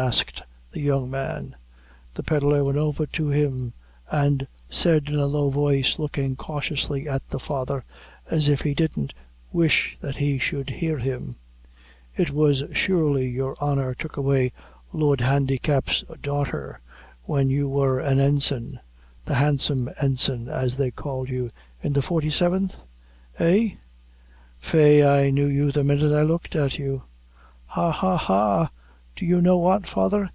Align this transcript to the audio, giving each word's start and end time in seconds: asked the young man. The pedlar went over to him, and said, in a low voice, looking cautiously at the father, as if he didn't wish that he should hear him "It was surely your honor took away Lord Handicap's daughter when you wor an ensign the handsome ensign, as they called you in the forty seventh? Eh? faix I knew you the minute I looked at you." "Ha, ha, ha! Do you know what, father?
asked 0.00 0.42
the 0.70 0.80
young 0.80 1.10
man. 1.10 1.56
The 2.14 2.22
pedlar 2.22 2.62
went 2.62 2.78
over 2.78 3.04
to 3.06 3.28
him, 3.30 3.72
and 4.08 4.46
said, 4.70 5.08
in 5.08 5.16
a 5.16 5.26
low 5.26 5.50
voice, 5.50 5.98
looking 5.98 6.36
cautiously 6.36 7.08
at 7.08 7.28
the 7.28 7.40
father, 7.40 7.84
as 8.30 8.48
if 8.48 8.60
he 8.60 8.74
didn't 8.74 9.12
wish 9.52 9.98
that 10.00 10.16
he 10.16 10.38
should 10.38 10.70
hear 10.70 10.98
him 10.98 11.34
"It 12.16 12.30
was 12.30 12.62
surely 12.72 13.28
your 13.28 13.56
honor 13.60 13.92
took 13.92 14.16
away 14.16 14.52
Lord 14.92 15.20
Handicap's 15.20 16.04
daughter 16.22 16.80
when 17.24 17.50
you 17.50 17.68
wor 17.68 17.98
an 17.98 18.20
ensign 18.20 18.78
the 19.24 19.34
handsome 19.34 19.90
ensign, 20.00 20.48
as 20.48 20.76
they 20.76 20.92
called 20.92 21.28
you 21.28 21.50
in 21.82 21.92
the 21.94 22.02
forty 22.02 22.30
seventh? 22.30 22.84
Eh? 23.40 23.70
faix 24.60 25.04
I 25.04 25.30
knew 25.30 25.46
you 25.48 25.72
the 25.72 25.82
minute 25.84 26.12
I 26.14 26.22
looked 26.22 26.54
at 26.54 26.78
you." 26.78 27.02
"Ha, 27.66 27.90
ha, 27.90 28.16
ha! 28.16 28.70
Do 29.16 29.26
you 29.26 29.42
know 29.42 29.56
what, 29.58 29.84
father? 29.88 30.30